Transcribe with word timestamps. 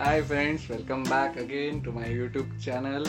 Hi 0.00 0.20
friends 0.22 0.62
welcome 0.70 1.02
back 1.04 1.36
again 1.38 1.80
to 1.84 1.92
my 1.92 2.12
YouTube 2.16 2.52
channel 2.64 3.04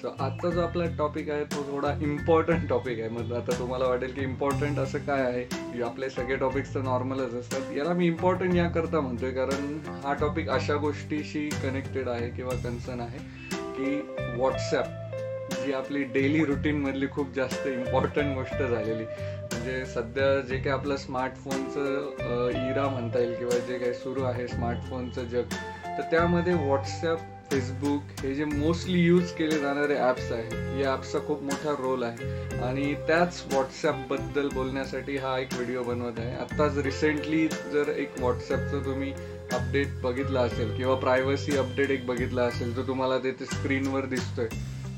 so 0.00 0.08
आत्ता 0.24 0.50
जो 0.50 0.60
आपला 0.62 0.84
topic 0.98 1.30
आहे 1.30 1.44
तो 1.54 1.62
थोडा 1.70 1.90
इम्पॉर्टंट 2.02 2.68
टॉपिक 2.68 3.00
आहे. 3.00 3.08
मग 3.08 3.32
आता 3.36 3.58
तुम्हाला 3.58 3.86
वाटेल 3.86 4.12
की 4.14 4.22
इम्पॉर्टंट 4.22 4.78
असं 4.78 4.98
काय 5.06 5.22
आहे? 5.22 5.42
की 5.42 5.82
आपले 5.82 6.10
सगळे 6.10 6.36
टॉपिक्स 6.36 6.74
तर 6.74 6.82
नॉर्मलच 6.82 7.34
असतात. 7.34 7.76
याला 7.76 7.92
मी 7.94 8.06
इम्पॉर्टंट 8.06 8.54
याकरता 8.54 9.00
म्हणतोय 9.00 9.32
कारण 9.32 9.78
हा 10.04 10.12
टॉपिक 10.20 10.50
अशा 10.50 10.74
गोष्टीशी 10.86 11.48
कनेक्टेड 11.62 12.08
आहे 12.08 12.30
किंवा 12.36 12.54
कन्सर्न 12.64 13.00
आहे 13.00 13.18
की 13.50 13.96
व्हॉट्सॲप 14.36 15.64
जी 15.64 15.72
आपली 15.72 16.02
डेली 16.14 16.44
रुटीनमधली 16.44 17.06
खूप 17.12 17.34
जास्त 17.36 17.66
इम्पॉर्टंट 17.66 18.34
गोष्ट 18.36 18.62
झालेली. 18.62 19.04
म्हणजे 19.04 19.84
सध्या 19.86 20.40
जे 20.40 20.56
काही 20.56 20.70
आपलं 20.70 20.96
स्मार्टफोनचं 20.96 22.48
इरा 22.70 22.88
म्हणता 22.88 23.18
येईल 23.18 23.34
किंवा 23.34 23.58
जे 23.58 23.78
काही 23.78 23.94
सुरू 23.94 24.22
आहे 24.24 24.46
स्मार्टफोनचं 24.48 25.24
जग 25.28 25.54
तर 25.98 26.02
त्यामध्ये 26.10 26.54
व्हॉट्सॲप 26.54 27.18
फेसबुक 27.50 28.20
हे 28.22 28.34
जे 28.34 28.44
मोस्टली 28.44 29.00
यूज 29.00 29.30
केले 29.32 29.58
जाणारे 29.58 29.96
ॲप्स 29.96 30.30
आहेत 30.32 30.80
या 30.80 30.92
ॲप्सचा 30.92 31.18
खूप 31.26 31.42
मोठा 31.42 31.72
रोल 31.78 32.02
आहे. 32.02 32.28
आणि 32.62 32.94
त्याच 33.06 33.42
व्हॉट्सॲपबद्दल 33.52 34.48
बोलण्यासाठी 34.54 35.16
हा 35.16 35.38
एक 35.38 35.54
व्हिडिओ 35.54 35.82
बनवत 35.82 36.18
आहे. 36.18 36.34
आत्ताच 36.36 36.78
रिसेंटली 36.78 37.46
जर 37.72 37.92
एक 37.96 38.18
व्हॉट्सॲपचं 38.18 38.84
तुम्ही 38.84 39.12
अपडेट 39.52 40.00
बघितला 40.02 40.40
असेल 40.40 40.76
किंवा 40.76 40.94
प्रायव्हसी 40.94 41.56
अपडेट 41.56 41.90
एक 41.90 42.06
बघितला 42.06 42.42
असेल 42.42 42.76
तर 42.76 42.86
तुम्हाला 42.86 43.18
ते 43.18 43.32
स्क्रीनवर 43.42 44.06
दिसतोय. 44.06 44.48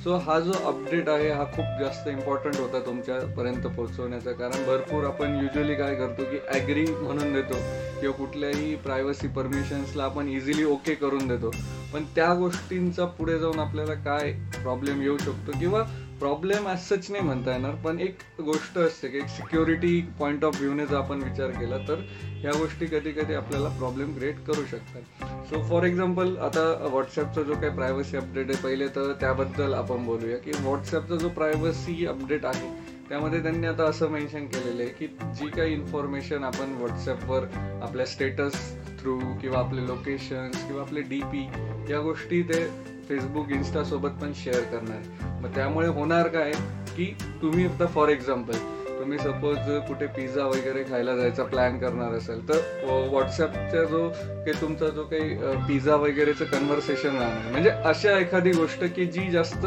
सो 0.08 0.16
हा 0.16 0.38
जो 0.40 0.52
अपडेट 0.66 1.08
आहे 1.08 1.28
हा 1.30 1.44
खूप 1.44 1.80
जास्त 1.80 2.06
इम्पॉर्टंट 2.08 2.56
होता 2.56 2.78
तुमच्यापर्यंत 2.80 3.66
पोहोचवण्याचा. 3.66 4.32
कारण 4.32 4.64
भरपूर 4.66 5.04
आपण 5.04 5.34
युजली 5.36 5.74
काय 5.74 5.94
करतो 5.94 6.24
की 6.24 6.38
ॲग्री 6.48 6.84
म्हणून 6.92 7.32
देतो 7.32 7.54
किंवा 8.00 8.14
कुठल्याही 8.16 8.74
प्रायव्हसी 8.76 9.28
परमिशन्सला 9.28 10.04
आपण 10.04 10.28
इझिली 10.28 10.64
ओके 10.64 10.94
करून 10.94 11.26
देतो. 11.28 11.50
पण 11.92 12.04
त्या 12.14 12.32
गोष्टींचा 12.34 13.04
पुढे 13.04 13.38
जाऊन 13.38 13.58
आपल्याला 13.58 13.94
काय 13.94 14.32
प्रॉब्लेम 14.62 15.02
येऊ 15.02 15.18
शकतो? 15.18 15.58
किंवा 15.60 15.82
प्रॉब्लेम 16.20 16.66
ॲज 16.68 16.78
सच 16.82 17.10
नाही 17.10 17.24
म्हणता 17.24 17.52
येणार 17.52 17.74
पण 17.84 17.98
एक 18.00 18.22
गोष्ट 18.44 18.78
असते 18.78 19.08
की 19.08 19.18
एक 19.18 19.28
सिक्युरिटी 19.28 20.00
पॉईंट 20.18 20.44
ऑफ 20.44 20.56
व्ह्यूने 20.60 20.86
जर 20.86 20.96
आपण 20.96 21.22
विचार 21.22 21.50
केला 21.50 21.76
तर 21.88 22.00
ह्या 22.40 22.52
गोष्टी 22.58 22.86
कधी 22.86 23.12
कधी 23.12 23.34
आपल्याला 23.34 23.68
प्रॉब्लेम 23.78 24.14
क्रिएट 24.14 24.40
करू 24.46 24.64
शकतात. 24.70 25.24
सो 25.50 25.62
फॉर 25.68 25.84
एक्झाम्पल 25.84 26.36
आता 26.36 26.62
व्हॉट्सॲपचा 26.82 27.42
जो 27.42 27.54
काही 27.54 27.74
प्रायव्हसी 27.74 28.16
अपडेट 28.16 28.50
आहे 28.50 28.62
पहिले 28.62 28.88
तर 28.96 29.12
त्याबद्दल 29.20 29.74
आपण 29.74 30.04
बोलूया 30.04 30.36
की 30.38 30.50
व्हॉट्सॲपचा 30.60 31.16
जो 31.16 31.28
प्रायव्हसी 31.28 32.04
अपडेट 32.06 32.44
आहे 32.46 32.70
त्यामध्ये 33.08 33.42
त्यांनी 33.42 33.66
आता 33.66 33.84
असं 33.84 34.10
मेन्शन 34.10 34.46
केलेलं 34.46 34.82
आहे 34.82 34.92
की 34.98 35.06
जी 35.34 35.48
काही 35.48 35.72
इन्फॉर्मेशन 35.72 36.44
आपण 36.44 36.72
व्हॉट्सॲपवर 36.72 37.44
आपल्या 37.82 38.06
स्टेटस 38.06 38.60
थ्रू 39.00 39.18
किंवा 39.40 39.58
आपले 39.58 39.86
लोकेशन्स 39.86 40.66
किंवा 40.66 40.82
आपले 40.82 41.00
डी 41.00 41.20
पी 41.22 41.48
या 41.92 42.00
गोष्टी 42.00 42.42
ते 42.42 42.66
फेसबुक 43.08 43.50
इन्स्टासोबत 43.52 44.20
पण 44.22 44.32
शेअर 44.36 44.62
करणार. 44.72 45.30
मग 45.42 45.54
त्यामुळे 45.54 45.88
होणार 45.88 46.28
काय 46.28 46.50
की 46.96 47.14
तुम्ही 47.42 47.64
आता 47.66 47.86
फॉर 47.86 48.08
एक्झाम्पल 48.08 48.76
तुम्ही 48.98 49.18
सपोज 49.18 49.58
कुठे 49.88 50.06
पिझ्झा 50.06 50.44
वगैरे 50.44 50.82
खायला 50.84 51.14
जायचा 51.16 51.44
प्लॅन 51.44 51.78
करणार 51.78 52.14
असेल 52.14 52.48
तर 52.48 52.58
व्हॉट्सअपचा 52.84 53.84
जो 53.84 54.08
काही 54.08 54.60
तुमचा 54.60 54.88
जो 54.88 55.04
काही 55.04 55.36
पिझ्झा 55.68 55.94
वगैरेचं 55.96 56.44
कन्व्हर्सेशन 56.44 57.16
राहणार. 57.16 57.50
म्हणजे 57.52 57.70
अशा 57.70 58.18
एखादी 58.18 58.52
गोष्ट 58.52 58.84
की 58.96 59.06
जी 59.06 59.30
जास्त 59.30 59.66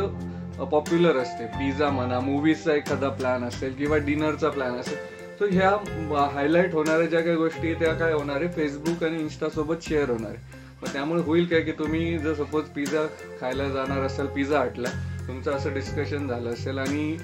पॉप्युलर 0.62 1.17
असते. 1.17 1.45
पिझ्झा 1.47 1.89
म्हणा 1.89 2.19
मूवीजचा 2.19 2.73
एखादा 2.73 3.09
प्लॅन 3.09 3.44
असेल 3.44 3.73
किंवा 3.75 3.97
डिनरचा 4.06 4.50
प्लॅन 4.50 4.80
असेल 4.80 4.97
तर 5.39 5.50
ह्या 5.52 6.25
हायलाईट 6.34 6.73
होणाऱ्या 6.73 7.06
ज्या 7.08 7.22
काही 7.22 7.36
गोष्टी 7.36 7.73
त्या 7.73 7.94
काय 7.94 8.14
होणार 8.14 8.36
आहे? 8.36 8.52
फेसबुक 8.56 9.03
आणि 9.03 9.19
इन्स्टासोबत 9.19 9.84
शेअर 9.84 10.09
होणार 10.09 10.31
आहे. 10.31 10.59
त्यामुळे 10.83 11.21
होईल 11.21 11.45
काय 11.45 11.61
की 11.61 11.71
तुम्ही 11.71 12.17
जर 12.17 12.33
सपोज 12.33 12.65
पिझ्झा 12.75 13.05
खायला 13.41 13.67
जाणार 13.69 14.03
असाल 14.03 14.27
पिझ्झा 14.27 14.59
हटला 14.59 14.89
तुमचं 15.27 15.51
असं 15.51 15.73
डिस्कशन 15.73 16.27
झालं 16.27 16.49
असेल 16.49 16.77
आणि 16.77 17.17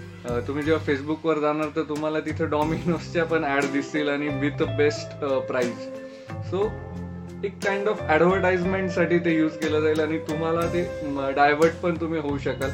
तुम्ही 0.48 0.64
जेव्हा 0.64 0.84
फेसबुकवर 0.86 1.40
जाणार 1.40 1.70
तर 1.76 1.84
तुम्हाला 1.90 2.20
तिथं 2.20 2.50
डॉमिनोजच्या 2.50 3.26
पण 3.26 3.44
ॲड 3.44 3.66
दिसतील 3.74 4.10
आणि 4.10 4.28
विथ 4.42 4.64
बेस्ट 4.78 5.26
प्राईज 5.48 5.88
सो 6.50 6.64
एक 7.46 7.58
काइंड 7.64 7.88
ऑफ 7.88 8.02
ॲडव्हर्टाइजमेंटसाठी 8.02 9.18
ते 9.26 9.36
यूज 9.38 9.58
केलं 9.58 9.82
जाईल 9.82 10.00
आणि 10.00 10.18
तुम्हाला 10.28 10.62
ते 10.74 10.84
डायव्हर्ट 11.36 11.74
पण 11.82 12.00
तुम्ही 12.02 12.20
होऊ 12.20 12.38
शकाल. 12.38 12.70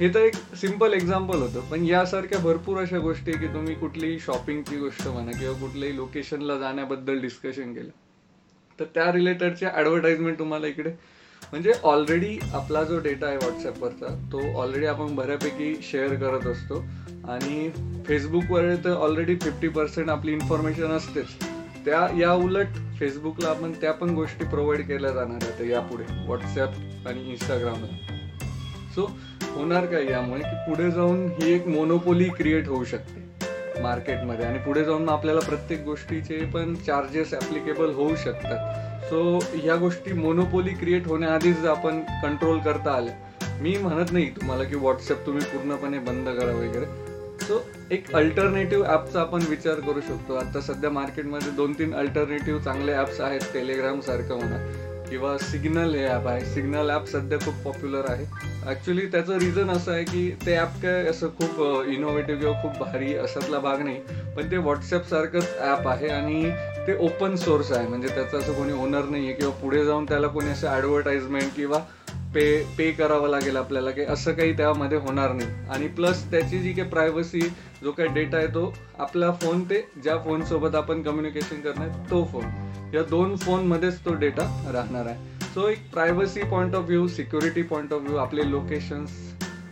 हे 0.00 0.08
तर 0.14 0.20
एक 0.20 0.34
सिंपल 0.56 0.92
एक्झाम्पल 0.94 1.40
होतं. 1.42 1.60
पण 1.70 1.84
यासारख्या 1.86 2.38
भरपूर 2.38 2.78
अशा 2.80 2.98
गोष्टी 2.98 3.32
की 3.32 3.46
तुम्ही 3.54 3.74
कुठलीही 3.74 4.18
शॉपिंगची 4.20 4.76
गोष्ट 4.76 5.06
म्हणा 5.08 5.38
किंवा 5.38 5.54
कुठल्याही 5.60 5.96
लोकेशनला 5.96 6.56
जाण्याबद्दल 6.58 7.20
डिस्कशन 7.20 7.72
केलं. 7.74 7.90
तर 8.80 8.84
त्या 8.94 9.12
रिलेटेडच्या 9.12 9.70
ॲडव्हर्टाईजमेंट 9.74 10.38
तुम्हाला 10.38 10.66
इकडे. 10.66 10.90
म्हणजे 11.42 11.72
ऑलरेडी 11.82 12.38
आपला 12.54 12.82
जो 12.84 12.98
डेटा 12.98 13.26
आहे 13.26 13.36
व्हॉट्सॲपवरचा 13.36 14.14
तो 14.32 14.40
ऑलरेडी 14.60 14.86
आपण 14.86 15.14
बऱ्यापैकी 15.14 15.74
शेअर 15.82 16.14
करत 16.14 16.46
असतो. 16.46 16.84
आणि 17.28 17.70
फेसबुकवर 18.06 18.74
तर 18.84 18.90
ऑलरेडी 18.90 19.36
फिफ्टी 19.36 19.68
पर्सेंट 19.68 20.10
आपली 20.10 20.32
इन्फॉर्मेशन 20.32 20.90
असतेच. 20.90 21.36
त्या 21.84 22.06
या 22.18 22.32
उलट 22.32 22.76
फेसबुकला 22.98 23.48
आपण 23.48 23.72
त्या 23.72 23.92
पण 23.92 24.14
गोष्टी 24.14 24.44
प्रोव्हाइड 24.44 24.86
केल्या 24.86 25.10
जाणार 25.10 25.44
आहेत 25.44 25.70
यापुढे. 25.70 26.04
व्हॉट्सॲप 26.24 27.08
आणि 27.08 27.30
इंस्टाग्रामला 27.30 28.14
सो 28.94 29.06
होणार 29.42 29.86
काय 29.86 30.06
यामुळे? 30.10 30.40
की 30.40 30.56
पुढे 30.66 30.90
जाऊन 30.90 31.26
ही 31.32 31.52
एक 31.52 31.66
मोनोपोली 31.66 32.28
क्रिएट 32.28 32.68
होऊ 32.68 32.84
शकते. 32.84 33.27
मार्केटमध्ये. 33.82 34.46
आणि 34.46 34.58
पुढे 34.58 34.84
जाऊन 34.84 35.08
आपल्याला 35.08 35.40
प्रत्येक 35.40 35.84
गोष्टीचे 35.84 36.44
पण 36.54 36.74
चार्जेस 36.86 37.34
ॲप्लिकेबल 37.34 37.92
होऊ 37.94 38.14
शकतात. 38.24 38.86
सो 39.10 39.38
ह्या 39.54 39.76
गोष्टी 39.76 40.12
मोनोपोली 40.12 40.74
क्रिएट 40.74 41.06
होण्याआधीच 41.08 41.64
आपण 41.66 42.00
कंट्रोल 42.22 42.58
करता 42.60 42.92
आले 42.92 43.10
मी 43.60 43.76
म्हणत 43.76 44.12
नाही 44.12 44.30
तुम्हाला 44.30 44.64
की 44.64 44.76
व्हॉट्सअप 44.76 45.24
तुम्ही 45.26 45.44
पूर्णपणे 45.52 45.98
बंद 45.98 46.28
करा 46.28 46.52
वगैरे. 46.52 46.86
सो 47.40 47.60
एक 47.90 48.14
अल्टरनेटिव्ह 48.14 48.86
ॲपचा 48.86 49.20
आपण 49.20 49.42
विचार 49.48 49.80
करू 49.80 50.00
शकतो. 50.00 50.34
आता 50.34 50.60
सध्या 50.60 50.90
मार्केटमध्ये 50.90 51.50
दोन 51.56 51.72
तीन 51.72 51.94
अल्टरनेटिव्ह 51.94 52.60
चांगले 52.62 52.92
ॲप्स 52.94 53.20
आहेत 53.20 53.40
टेलिग्राम 53.54 54.00
सारखं 54.00 54.38
म्हणा. 54.38 54.58
किंवा 55.10 55.36
सिग्नल 55.38 55.94
हे 55.94 56.06
ॲप 56.06 56.26
आहे. 56.28 56.44
सिग्नल 56.44 56.90
ॲप 56.90 57.06
सध्या 57.08 57.38
खूप 57.38 57.54
पॉप्युलर 57.64 58.10
आहे. 58.10 58.24
ॲक्च्युली 58.66 59.06
त्याचं 59.06 59.38
रिझन 59.38 59.70
असं 59.70 59.92
आहे 59.92 60.04
की 60.04 60.30
ते 60.46 60.56
ॲप 60.56 60.80
काय 60.82 61.06
असं 61.06 61.28
खूप 61.28 61.84
इनोव्हेटिव्ह 61.88 62.40
किंवा 62.40 62.62
खूप 62.62 62.78
भारी 62.78 63.14
असातला 63.14 63.58
भाग 63.58 63.82
नाही. 63.82 64.00
पण 64.36 64.50
ते 64.50 64.56
व्हॉट्सअपसारखंच 64.56 65.56
ॲप 65.60 65.88
आहे 65.88 66.08
आणि 66.08 66.42
ते 66.86 66.96
ओपन 67.06 67.36
सोर्स 67.36 67.72
आहे. 67.72 67.88
म्हणजे 67.88 68.08
त्याचं 68.08 68.38
असं 68.38 68.52
कोणी 68.52 68.72
ओनर 68.72 69.04
नाही 69.04 69.24
आहे 69.24 69.34
किंवा 69.34 69.52
पुढे 69.52 69.84
जाऊन 69.84 70.04
त्याला 70.04 70.26
कोणी 70.26 70.50
असं 70.50 70.68
ॲडव्हर्टाइजमेंट 70.68 71.54
किंवा 71.56 71.78
पे 72.34 72.42
पे 72.78 72.90
करावं 72.92 73.28
लागेल 73.28 73.56
आपल्याला 73.56 73.90
काही 73.90 74.06
असं 74.06 74.32
काही 74.32 74.56
त्यामध्ये 74.56 74.98
होणार 74.98 75.32
नाही. 75.32 75.48
आणि 75.70 75.88
प्लस 75.88 76.24
त्याची 76.30 76.58
जी 76.58 76.72
काही 76.72 76.88
प्रायव्हसी 76.88 77.40
जो 77.82 77.92
काही 77.92 78.08
डेटा 78.08 78.36
आहे 78.36 78.46
तो 78.46 78.72
आपला 78.98 79.30
फोन 79.32 79.62
ते 79.64 79.80
ज्या 80.02 80.16
फोनसोबत 80.18 80.74
आपण 80.74 81.02
कम्युनिकेशन 81.02 81.60
करणार 81.60 81.88
तो 82.10 82.24
फोन 82.32 82.44
या 82.94 83.02
दोन 83.10 83.36
फोनमध्येच 83.36 84.04
तो 84.04 84.14
डेटा 84.14 84.42
राहणार 84.72 85.06
आहे. 85.06 85.36
सो 85.54 85.68
एक 85.68 85.90
privacy 85.92 86.42
point 86.50 86.74
of 86.74 86.84
view 86.84 87.06
security 87.08 87.62
point 87.62 87.92
of 87.92 88.02
view 88.02 88.16
आपले 88.18 88.50
लोकेशन्स 88.50 89.10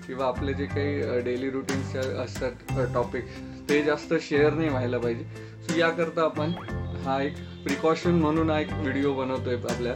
किंवा 0.06 0.26
आपले 0.26 0.52
जे 0.54 0.66
काही 0.66 1.20
डेली 1.24 1.50
रुटीन्स 1.50 1.96
असतात 1.96 2.92
टॉपिक्स 2.94 3.68
ते 3.68 3.82
जास्त 3.82 4.14
शेअर 4.22 4.52
नाही 4.52 4.68
व्हायला 4.68 4.98
पाहिजे. 4.98 5.24
सो 5.62 5.78
याकरता 5.78 6.24
आपण 6.24 6.52
हा 7.04 7.20
एक 7.22 7.36
प्रिकॉशन 7.64 8.14
म्हणून 8.20 8.50
हा 8.50 8.58
एक 8.60 8.72
व्हिडिओ 8.72 9.12
बनवतोय 9.14 9.56
आपल्या 9.70 9.94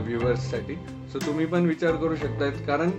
व्ह्युअर्ससाठी 0.00 0.74
सो 1.12 1.18
तुम्ही 1.26 1.46
पण 1.46 1.66
विचार 1.66 1.96
करू 1.96 2.16
शकतायत 2.16 2.66
कारण 2.66 2.90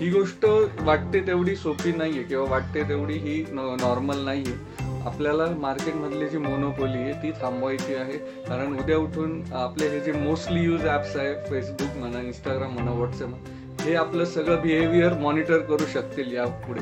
ही 0.00 0.10
गोष्ट 0.10 0.44
वाटते 0.80 1.20
तेवढी 1.26 1.54
सोपी 1.56 1.92
नाही 1.96 2.12
आहे 2.12 2.22
किंवा 2.22 2.44
वाटते 2.50 2.82
तेवढी 2.88 3.14
ही 3.18 3.44
नॉर्मल 3.52 4.24
नाही 4.24 4.44
आहे 4.46 4.85
आपल्याला 5.06 5.44
मार्केटमधली 5.60 6.28
जी 6.28 6.38
मोनोपोली 6.38 6.98
आहे 6.98 7.12
ती 7.22 7.30
थांबवायची 7.40 7.94
आहे. 7.94 8.16
कारण 8.48 8.78
उद्या 8.78 8.96
उठून 8.98 9.42
आपले 9.54 9.88
हे 9.88 10.00
जे 10.00 10.12
मोस्टली 10.12 10.64
यूज 10.64 10.86
ॲप्स 10.86 11.16
आहे 11.16 11.34
फेसबुक 11.50 11.96
म्हणा 11.98 12.20
इंस्टाग्राम 12.20 12.72
म्हणा 12.74 12.92
व्हॉट्सअप 12.92 13.82
हे 13.82 13.94
आपलं 13.96 14.24
सगळं 14.24 14.60
बिहेवियर 14.62 15.12
मॉनिटर 15.18 15.58
करू 15.58 15.86
शकतील 15.92 16.32
यापुढे. 16.34 16.80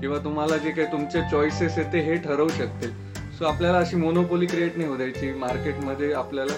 किंवा 0.00 0.18
तुम्हाला 0.24 0.56
जे 0.56 0.70
काही 0.70 0.92
तुमचे 0.92 1.20
चॉईसेस 1.30 1.78
आहे 1.78 1.92
ते 1.92 2.00
हे 2.00 2.16
ठरवू 2.24 2.48
शकतील. 2.48 2.90
सो 3.38 3.44
आपल्याला 3.44 3.78
अशी 3.78 3.96
मोनोपोली 3.96 4.46
क्रिएट 4.46 4.76
नाही 4.76 4.88
होऊ 4.88 4.96
द्यायची. 4.96 5.32
मार्केटमध्ये 5.38 6.12
आपल्याला 6.14 6.52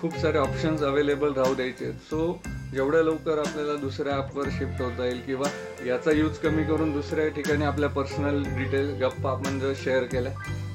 खूप 0.00 0.16
सारे 0.18 0.38
ऑप्शन्स 0.38 0.82
अवेलेबल 0.82 1.32
राहू 1.32 1.54
द्यायचे 1.54 1.92
सो 2.10 2.32
जेवढ्या 2.72 3.02
लवकर 3.02 3.38
आपल्याला 3.38 3.74
दुसऱ्या 3.76 4.14
ॲपवर 4.16 4.48
शिफ्ट 4.50 4.80
होता 4.82 5.04
येईल 5.06 5.20
किंवा 5.26 5.48
याचा 5.86 6.12
यूज 6.12 6.38
कमी 6.38 6.62
करून 6.64 6.92
दुसऱ्या 6.92 7.28
ठिकाणी 7.28 7.64
आपल्या 7.64 7.88
पर्सनल 7.88 8.42
डिटेल 8.56 8.90
गप्पा 9.02 9.30
आपण 9.30 9.58
जर 9.60 9.72
शेअर 9.82 10.04
केल्या 10.12 10.32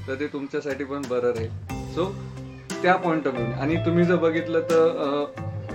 तर 0.07 0.19
ते 0.19 0.27
तुमच्यासाठी 0.33 0.83
पण 0.83 1.01
बरं 1.09 1.33
राहील. 1.33 1.49
सो 1.95 2.05
त्या 2.81 2.95
पॉईंट 2.95 3.27
ऑफ 3.27 3.33
व्ह्यू 3.33 3.51
आणि 3.61 3.75
तुम्ही 3.85 4.03
जर 4.05 4.15
बघितलं 4.15 4.61
तर 4.69 5.25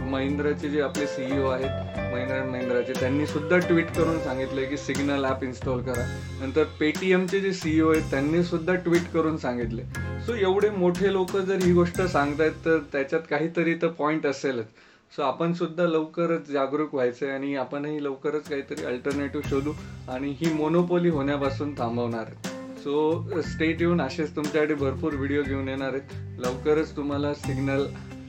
महिंद्राचे 0.03 0.69
जे 0.69 0.81
आपले 0.81 1.07
सीईओ 1.07 1.49
आहेत 1.49 1.99
महिंद्रा 2.13 2.37
अँड 2.37 2.51
महिंद्राचे 2.51 2.93
त्यांनी 3.01 3.27
सुद्धा 3.27 3.59
ट्विट 3.59 3.91
करून 3.97 4.19
सांगितलं 4.25 4.69
की 4.69 4.77
सिग्नल 4.77 5.25
ॲप 5.25 5.43
इन्स्टॉल 5.45 5.83
करा. 5.83 6.05
नंतर 6.41 6.65
पेटीएमचे 6.81 7.41
जे 7.41 7.53
सीईओ 7.53 7.91
आहेत 7.93 8.11
त्यांनी 8.11 8.43
सुद्धा 8.45 8.75
ट्विट 8.75 9.11
करून 9.15 9.37
सांगितले 9.39 9.83
सो 10.27 10.35
एवढे 10.35 10.71
मोठे 10.71 11.13
लोक 11.13 11.37
जर 11.37 11.63
ही 11.63 11.73
गोष्ट 11.73 12.01
सांगतायत 12.03 12.65
तर 12.65 12.79
त्याच्यात 12.93 13.23
काहीतरी 13.31 13.75
तर 13.83 13.89
पॉईंट 13.99 14.27
असेलच. 14.27 14.65
सो 15.13 15.23
आपण 15.23 15.53
सुद्धा 15.53 15.87
लवकरच 15.87 16.49
जागरूक 16.51 16.95
व्हायचं 16.95 17.27
आहे 17.27 17.35
आणि 17.35 17.55
आपणही 17.57 18.03
लवकरच 18.05 18.49
काहीतरी 18.49 18.85
अल्टरनेटिव्ह 18.85 19.49
शोधू 19.49 19.73
आणि 20.11 20.31
ही 20.39 20.53
मोनोपोली 20.53 21.09
होण्यापासून 21.11 21.75
थांबवणार 21.79 22.27
आहे 22.27 22.51
सो 22.83 23.41
स्टेट 23.43 23.81
येऊन 23.81 24.01
असेच 24.01 24.35
तुमच्यासाठी 24.37 24.75
भरपूर 24.75 25.15
व्हिडिओ 25.15 25.43
घेऊन 25.43 25.69
येणार 25.69 25.95
आहेत. 25.95 26.15
लवकरच 26.39 26.95
तुम्हाला 26.97 27.33
सिग्नल 27.35 27.85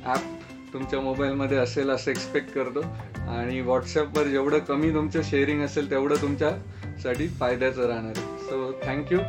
ॲप 0.06 0.74
तुमच्या 0.74 1.00
मोबाईलमध्ये 1.02 1.58
असेल 1.58 1.90
असं 1.90 2.12
एक्सपेक्ट 2.12 2.54
करतो. 2.54 2.82
आणि 3.30 3.60
व्हॉट्सअपवर 3.62 4.28
जेवढं 4.28 4.60
कमी 4.60 4.94
तुमचं 4.94 5.22
शेअरिंग 5.22 5.62
असेल 5.64 5.90
तेवढं 5.92 6.22
तुमच्यासाठी 6.22 7.28
फायद्याचं 7.40 7.88
राहणार 7.88 8.18
आहे. 8.18 8.38
सो 8.40 8.72
थँक्यू 8.84 9.20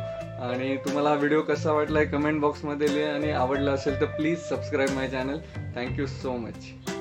आणि 0.41 0.75
तुम्हाला 0.77 1.09
हा 1.09 1.15
व्हिडिओ 1.15 1.41
कसा 1.43 1.71
वाटला 1.71 1.99
आहे 1.99 2.07
कमेंट 2.07 2.41
बॉक्समध्ये 2.41 2.93
लिहा 2.93 3.13
आणि 3.13 3.31
आवडला 3.33 3.71
असेल 3.71 3.99
तर 4.01 4.05
please 4.17 4.37
subscribe 4.49 4.95
my 4.95 5.07
channel 5.09 5.39
thank you 5.75 6.05
so 6.07 6.35
much 6.37 6.94